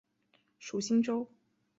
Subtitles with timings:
[0.57, 1.27] 属新州。